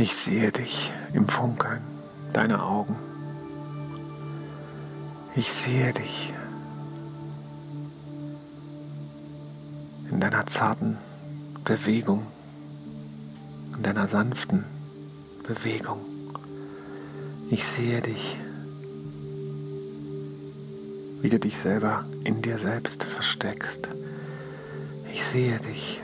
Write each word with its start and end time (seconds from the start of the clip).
Ich 0.00 0.16
sehe 0.16 0.50
dich 0.50 0.90
im 1.12 1.28
Funkeln 1.28 1.82
deiner 2.32 2.64
Augen. 2.64 2.96
Ich 5.36 5.52
sehe 5.52 5.92
dich 5.92 6.32
in 10.10 10.18
deiner 10.18 10.46
zarten 10.46 10.96
Bewegung, 11.66 12.26
in 13.76 13.82
deiner 13.82 14.08
sanften 14.08 14.64
Bewegung. 15.46 16.00
Ich 17.50 17.66
sehe 17.66 18.00
dich, 18.00 18.38
wie 21.20 21.28
du 21.28 21.38
dich 21.38 21.58
selber 21.58 22.06
in 22.24 22.40
dir 22.40 22.58
selbst 22.58 23.04
versteckst. 23.04 23.86
Ich 25.12 25.22
sehe 25.24 25.58
dich. 25.58 26.00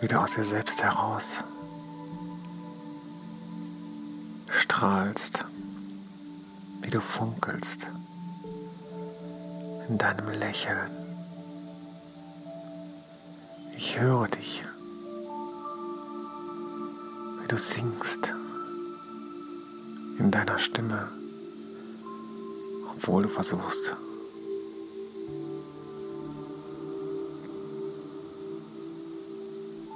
Wieder 0.00 0.22
aus 0.22 0.34
dir 0.34 0.44
selbst 0.44 0.82
heraus 0.82 1.24
strahlst, 4.80 5.44
wie 6.80 6.90
du 6.90 7.00
funkelst 7.00 7.86
in 9.88 9.98
deinem 9.98 10.30
Lächeln. 10.30 10.90
Ich 13.76 13.98
höre 13.98 14.28
dich, 14.28 14.62
wie 17.42 17.48
du 17.48 17.58
singst 17.58 18.32
in 20.18 20.30
deiner 20.30 20.58
Stimme, 20.58 21.08
obwohl 22.94 23.24
du 23.24 23.28
versuchst, 23.28 23.96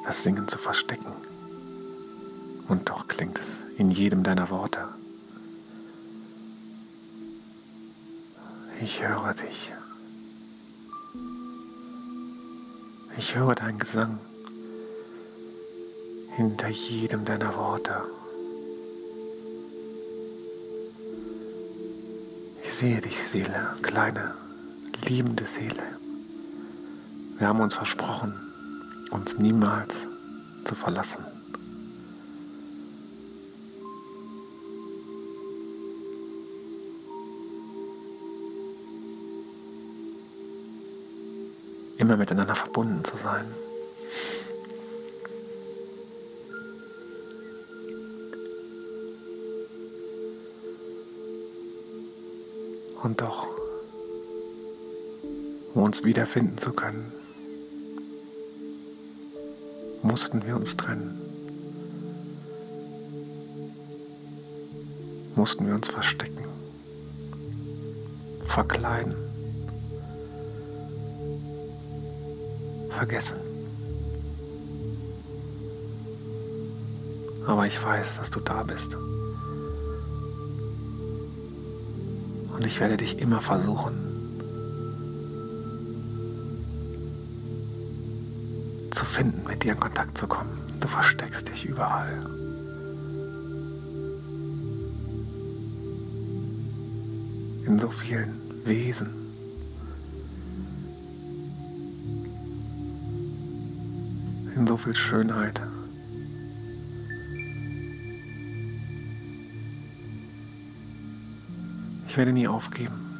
das 0.05 0.23
Singen 0.23 0.49
zu 0.49 0.59
verstecken. 0.59 1.13
Und 2.69 2.89
doch 2.89 3.09
klingt 3.09 3.39
es 3.39 3.53
in 3.79 3.91
jedem 3.91 4.23
deiner 4.23 4.51
Worte. 4.51 4.89
Ich 8.81 9.03
höre 9.03 9.35
dich. 9.35 9.73
Ich 13.17 13.35
höre 13.35 13.55
deinen 13.55 13.79
Gesang 13.79 14.19
hinter 16.37 16.69
jedem 16.69 17.25
deiner 17.25 17.55
Worte. 17.57 18.03
Ich 22.65 22.75
sehe 22.75 23.01
dich, 23.01 23.17
Seele, 23.31 23.73
kleine, 23.83 24.35
liebende 25.07 25.47
Seele. 25.47 25.83
Wir 27.39 27.49
haben 27.49 27.61
uns 27.61 27.75
versprochen, 27.75 28.35
uns 29.15 29.39
niemals 29.39 29.95
zu 30.65 30.75
verlassen. 30.75 31.25
immer 41.97 42.17
miteinander 42.19 42.55
verbunden 42.55 43.03
zu 43.03 43.17
sein. 43.17 43.47
Und 53.03 53.21
doch, 53.21 53.47
um 55.73 55.83
uns 55.85 56.05
wiederfinden 56.05 56.59
zu 56.59 56.73
können, 56.73 57.11
mussten 60.05 60.47
wir 60.47 60.55
uns 60.55 60.77
trennen. 60.77 61.21
Mussten 65.35 65.67
wir 65.67 65.75
uns 65.75 65.89
verstecken, 65.89 66.45
verkleiden. 68.47 69.17
vergessen. 72.95 73.37
Aber 77.47 77.67
ich 77.67 77.83
weiß, 77.83 78.07
dass 78.17 78.31
du 78.31 78.41
da 78.41 78.63
bist. 78.63 78.97
Und 82.53 82.65
ich 82.65 82.79
werde 82.81 82.97
dich 82.97 83.19
immer 83.19 83.41
versuchen 83.41 84.14
finden, 89.15 89.47
mit 89.47 89.63
dir 89.63 89.73
in 89.73 89.81
Kontakt 89.81 90.19
zu 90.19 90.27
kommen. 90.27 90.51
Du 90.81 90.89
versteckst 90.89 91.49
dich 91.49 91.65
überall. 91.65 92.13
In 97.67 97.79
so 97.79 97.89
vielen 97.89 98.41
Wesen. 98.65 99.25
in 104.57 104.67
so 104.67 104.77
viel 104.77 104.95
Schönheit. 104.95 105.61
Ich 112.09 112.17
werde 112.17 112.33
nie 112.33 112.47
aufgeben. 112.47 113.14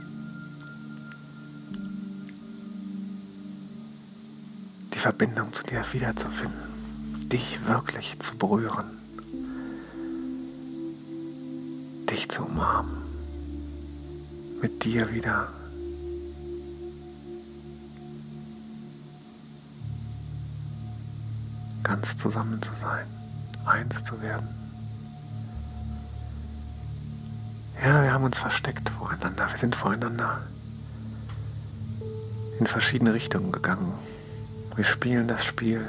Verbindung 5.05 5.53
zu 5.53 5.63
dir 5.65 5.85
wiederzufinden, 5.93 7.29
dich 7.29 7.59
wirklich 7.67 8.19
zu 8.21 8.39
berühren, 8.39 8.87
dich 12.09 12.27
zu 12.31 12.43
umarmen, 12.43 13.03
mit 14.63 14.83
dir 14.83 15.13
wieder 15.13 15.49
ganz 21.83 22.17
zusammen 22.17 22.63
zu 22.63 22.71
sein, 22.81 23.05
eins 23.67 24.03
zu 24.05 24.23
werden. 24.23 24.49
Ja, 27.85 28.03
wir 28.03 28.11
haben 28.11 28.25
uns 28.25 28.39
versteckt 28.39 28.89
voreinander, 28.89 29.51
wir 29.51 29.59
sind 29.59 29.77
voreinander 29.77 30.41
in 32.59 32.67
verschiedene 32.67 33.13
Richtungen 33.13 33.53
gegangen. 33.53 33.93
Wir 34.77 34.85
spielen 34.85 35.29
das 35.29 35.45
Spiel 35.45 35.87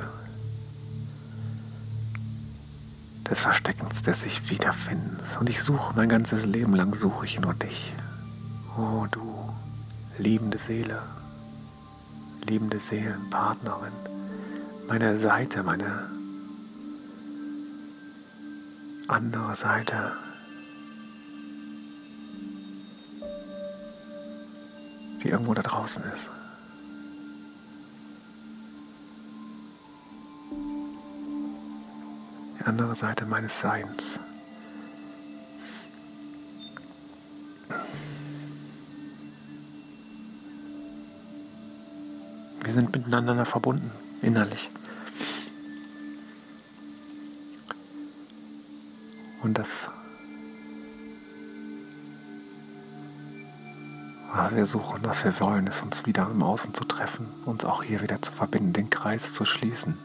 des 3.29 3.39
Versteckens, 3.39 4.03
des 4.03 4.21
sich 4.21 4.49
Wiederfindens. 4.49 5.37
Und 5.37 5.49
ich 5.49 5.61
suche 5.63 5.93
mein 5.95 6.09
ganzes 6.09 6.45
Leben 6.45 6.75
lang, 6.75 6.93
suche 6.93 7.25
ich 7.25 7.39
nur 7.39 7.53
dich. 7.55 7.93
Oh 8.77 9.07
du 9.09 9.49
liebende 10.17 10.57
Seele, 10.57 11.01
liebende 12.47 12.79
Seelenpartnerin 12.79 13.93
meine 14.87 15.17
Seite, 15.19 15.63
meine 15.63 16.09
andere 19.07 19.55
Seite. 19.55 20.13
Die 25.23 25.29
irgendwo 25.29 25.53
da 25.53 25.63
draußen 25.63 26.03
ist. 26.13 26.29
Andere 32.65 32.95
Seite 32.95 33.27
meines 33.27 33.59
Seins. 33.59 34.19
Wir 42.63 42.73
sind 42.73 42.91
miteinander 42.91 43.45
verbunden 43.45 43.91
innerlich. 44.23 44.71
Und 49.43 49.59
das, 49.59 49.87
was 54.33 54.55
wir 54.55 54.65
suchen, 54.65 55.01
was 55.03 55.23
wir 55.23 55.39
wollen, 55.39 55.67
ist 55.67 55.83
uns 55.83 56.07
wieder 56.07 56.27
im 56.31 56.41
Außen 56.41 56.73
zu 56.73 56.83
treffen, 56.83 57.27
uns 57.45 57.63
auch 57.63 57.83
hier 57.83 58.01
wieder 58.01 58.19
zu 58.23 58.31
verbinden, 58.31 58.73
den 58.73 58.89
Kreis 58.89 59.35
zu 59.35 59.45
schließen, 59.45 59.99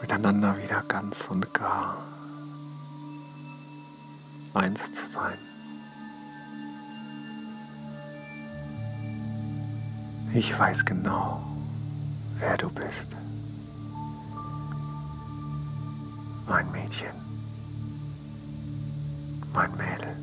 miteinander 0.00 0.56
wieder 0.58 0.82
ganz 0.82 1.26
und 1.28 1.52
gar 1.54 1.96
eins 4.54 4.80
zu 4.92 5.06
sein. 5.06 5.38
Ich 10.32 10.58
weiß 10.58 10.84
genau, 10.84 11.42
wer 12.38 12.56
du 12.56 12.70
bist. 12.70 13.10
Mein 16.46 16.70
Mädchen. 16.70 17.14
Mein 19.52 19.70
Mädel. 19.76 20.16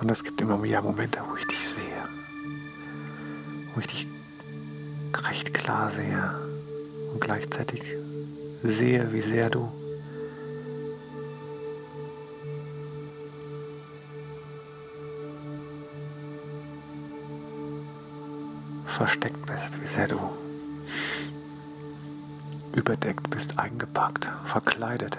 Und 0.00 0.10
es 0.10 0.22
gibt 0.22 0.40
immer 0.40 0.62
wieder 0.62 0.80
Momente, 0.80 1.20
wo 1.28 1.36
ich 1.36 1.46
dich 1.46 1.68
sehe. 1.68 2.04
Wo 3.74 3.80
ich 3.80 3.86
dich 3.88 4.06
recht 5.28 5.52
klar 5.52 5.90
sehe 5.90 6.34
und 7.12 7.20
gleichzeitig 7.20 7.82
sehe, 8.62 9.12
wie 9.12 9.20
sehr 9.20 9.50
du 9.50 9.68
versteckt 18.86 19.44
bist, 19.46 19.82
wie 19.82 19.86
sehr 19.86 20.08
du 20.08 20.18
überdeckt 22.74 23.28
bist, 23.30 23.58
eingepackt, 23.58 24.28
verkleidet. 24.46 25.18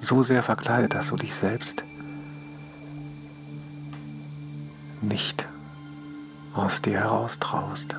So 0.00 0.22
sehr 0.22 0.42
verkleidet, 0.42 0.94
dass 0.94 1.08
du 1.08 1.16
dich 1.16 1.34
selbst 1.34 1.82
nicht 5.00 5.46
aus 6.54 6.82
dir 6.82 7.00
heraus 7.00 7.38
traust. 7.38 7.94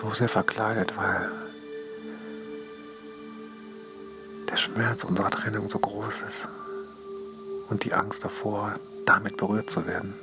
So 0.00 0.10
sehr 0.14 0.28
verkleidet, 0.28 0.96
weil 0.96 1.30
der 4.50 4.56
Schmerz 4.56 5.04
unserer 5.04 5.30
Trennung 5.30 5.68
so 5.68 5.78
groß 5.78 6.14
ist 6.28 6.48
und 7.68 7.84
die 7.84 7.92
Angst 7.92 8.24
davor, 8.24 8.74
damit 9.04 9.36
berührt 9.36 9.70
zu 9.70 9.86
werden. 9.86 10.14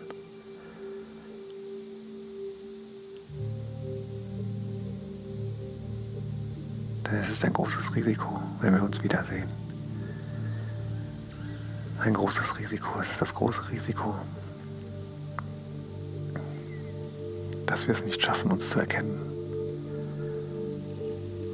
Denn 7.06 7.20
es 7.20 7.30
ist 7.30 7.46
ein 7.46 7.54
großes 7.54 7.96
Risiko, 7.96 8.42
wenn 8.62 8.74
wir 8.74 8.84
uns 8.84 9.02
wiedersehen. 9.04 9.48
Ein 12.00 12.14
großes 12.14 12.60
Risiko. 12.60 13.00
Es 13.00 13.12
ist 13.12 13.22
das 13.22 13.34
große 13.34 13.70
Risiko, 13.72 14.16
dass 17.66 17.88
wir 17.88 17.94
es 17.94 18.06
nicht 18.06 18.22
schaffen, 18.22 18.52
uns 18.52 18.70
zu 18.70 18.80
erkennen, 18.80 19.20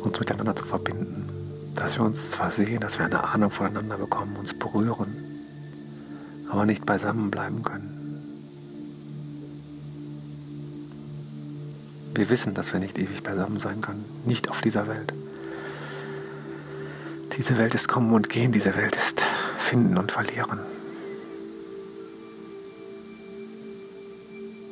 uns 0.03 0.19
miteinander 0.19 0.55
zu 0.55 0.65
verbinden, 0.65 1.27
dass 1.75 1.97
wir 1.97 2.05
uns 2.05 2.31
zwar 2.31 2.51
sehen, 2.51 2.81
dass 2.81 2.99
wir 2.99 3.05
eine 3.05 3.23
Ahnung 3.23 3.49
voneinander 3.49 3.97
bekommen, 3.97 4.35
uns 4.35 4.53
berühren, 4.53 5.15
aber 6.49 6.65
nicht 6.65 6.85
beisammen 6.85 7.31
bleiben 7.31 7.63
können. 7.63 7.99
Wir 12.15 12.29
wissen, 12.29 12.53
dass 12.53 12.73
wir 12.73 12.79
nicht 12.79 12.99
ewig 12.99 13.23
beisammen 13.23 13.59
sein 13.59 13.81
können, 13.81 14.05
nicht 14.25 14.51
auf 14.51 14.61
dieser 14.61 14.87
Welt. 14.87 15.13
Diese 17.37 17.57
Welt 17.57 17.73
ist 17.73 17.87
Kommen 17.87 18.13
und 18.13 18.29
Gehen, 18.29 18.51
diese 18.51 18.75
Welt 18.75 18.95
ist 18.95 19.19
Finden 19.57 19.97
und 19.97 20.11
Verlieren. 20.11 20.59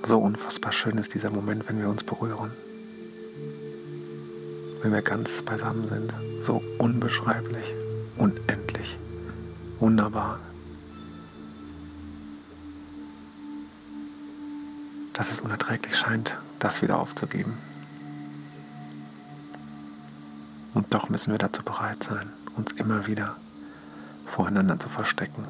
So 0.06 0.19
unfassbar 0.19 0.72
schön 0.72 1.00
ist 1.00 1.16
dieser 1.16 1.31
Moment, 1.31 1.68
wenn 1.68 1.80
wir 1.81 1.90
uns 1.90 2.04
berühren. 2.04 2.52
Wenn 4.84 4.94
wir 4.94 5.02
ganz 5.02 5.42
beisammen 5.42 5.90
sind. 5.90 6.13
So 6.44 6.62
unbeschreiblich, 6.78 7.66
unendlich, 8.18 8.96
wunderbar. 9.80 10.40
Dass 15.13 15.31
es 15.31 15.42
unerträglich 15.42 15.96
scheint, 15.98 16.38
das 16.60 16.84
wieder 16.84 17.00
aufzugeben. 17.00 17.58
Und 20.75 20.94
doch 20.94 21.10
müssen 21.10 21.31
wir 21.31 21.40
dazu 21.40 21.63
bereit 21.63 22.04
sein 22.04 22.31
uns 22.56 22.71
immer 22.74 23.07
wieder 23.07 23.36
voreinander 24.25 24.80
zu 24.80 24.89
verstecken. 24.89 25.45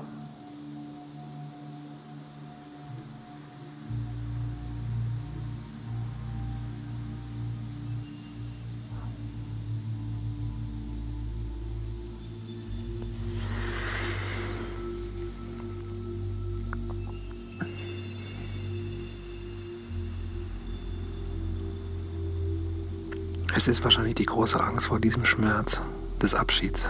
Es 23.54 23.68
ist 23.68 23.84
wahrscheinlich 23.84 24.16
die 24.16 24.26
große 24.26 24.60
Angst 24.60 24.88
vor 24.88 25.00
diesem 25.00 25.24
Schmerz, 25.24 25.80
des 26.22 26.36
Abschieds, 26.36 26.88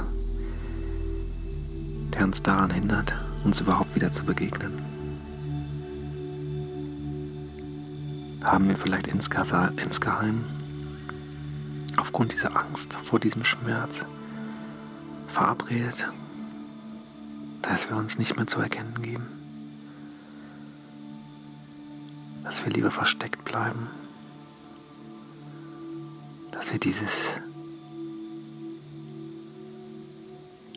der 2.14 2.26
uns 2.26 2.42
daran 2.42 2.70
hindert, 2.72 3.14
uns 3.44 3.62
überhaupt 3.62 3.96
wieder 3.96 4.12
zu 4.12 4.24
begegnen. 4.24 4.74
Haben 8.44 8.68
wir 8.68 8.76
vielleicht 8.76 9.08
insgeheim 9.08 10.44
aufgrund 11.98 12.34
dieser 12.34 12.58
Angst 12.58 12.94
vor 13.04 13.20
diesem 13.20 13.46
Schmerz 13.46 14.06
verabredet, 15.28 16.08
dass 17.62 17.90
wir 17.90 17.96
uns 17.96 18.18
nicht 18.18 18.36
mehr 18.36 18.48
zu 18.48 18.60
erkennen 18.60 19.02
geben, 19.02 19.28
dass 22.44 22.66
wir 22.66 22.74
lieber 22.74 22.92
versteckt 22.92 23.46
bleiben, 23.46 23.88
dass 26.52 26.72
wir 26.72 26.80
dieses 26.80 27.32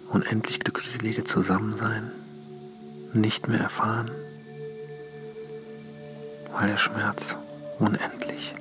unendlich 0.08 0.60
glückselige 0.60 1.24
Zusammensein 1.24 2.10
nicht 3.12 3.48
mehr 3.48 3.60
erfahren, 3.60 4.10
weil 6.52 6.68
der 6.68 6.78
Schmerz 6.78 7.36
unendlich 7.78 8.54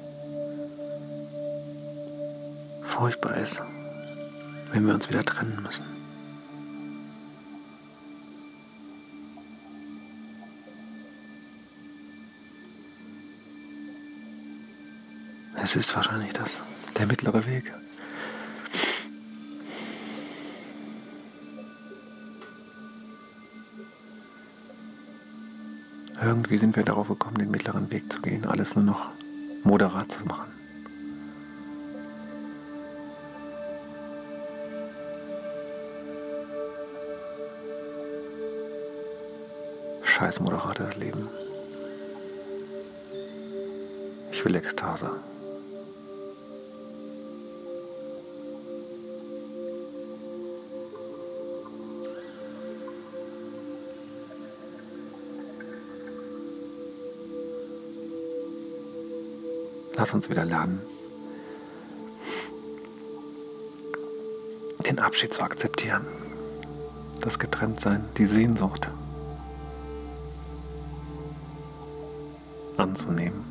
furchtbar 2.83 3.37
ist, 3.37 3.61
wenn 4.71 4.85
wir 4.85 4.93
uns 4.93 5.09
wieder 5.09 5.23
trennen 5.23 5.59
müssen. 5.63 5.85
Es 15.55 15.75
ist 15.75 15.95
wahrscheinlich 15.95 16.33
das, 16.33 16.61
der 16.97 17.07
mittlere 17.07 17.45
Weg. 17.45 17.73
Irgendwie 26.21 26.57
sind 26.57 26.75
wir 26.75 26.83
darauf 26.83 27.07
gekommen, 27.07 27.37
den 27.37 27.51
mittleren 27.51 27.91
Weg 27.91 28.11
zu 28.11 28.21
gehen, 28.21 28.45
alles 28.45 28.75
nur 28.75 28.85
noch 28.85 29.09
moderat 29.63 30.11
zu 30.11 30.25
machen. 30.25 30.51
Scheiß 40.03 40.39
moderates 40.39 40.95
Leben. 40.97 41.27
Ich 44.31 44.45
will 44.45 44.55
Ekstase. 44.55 45.11
Lass 60.03 60.13
uns 60.13 60.29
wieder 60.29 60.43
lernen, 60.43 60.81
den 64.85 64.99
Abschied 64.99 65.33
zu 65.33 65.41
akzeptieren, 65.41 66.05
das 67.21 67.39
Getrenntsein, 67.39 68.03
die 68.17 68.25
Sehnsucht 68.25 68.89
anzunehmen. 72.75 73.45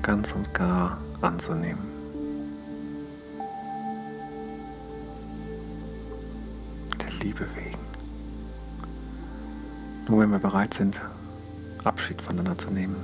Ganz 0.00 0.30
und 0.30 0.54
gar 0.54 0.96
anzunehmen. 1.22 1.88
Der 7.00 7.10
Liebe 7.20 7.44
wegen. 7.56 7.97
Nur 10.08 10.20
wenn 10.20 10.30
wir 10.30 10.38
bereit 10.38 10.72
sind, 10.72 10.98
Abschied 11.84 12.22
voneinander 12.22 12.56
zu 12.56 12.70
nehmen, 12.70 12.96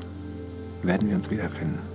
werden 0.83 1.09
wir 1.09 1.17
uns 1.17 1.31
wiederfinden. 1.31 1.94